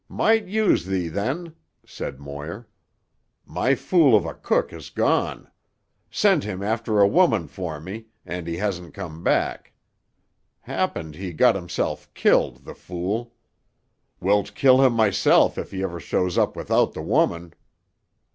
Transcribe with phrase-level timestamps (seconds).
[0.09, 1.53] "Might use thee then,"
[1.85, 2.67] said Moir.
[3.45, 5.51] "My fool of a cook has gone.
[6.09, 9.73] Sent him after a woman for me, and he hasn't come back.
[10.61, 13.35] Happen he got himself killed, tuh fool.
[14.19, 17.53] Wilt kill him myself if he ever shows up without tuh woman.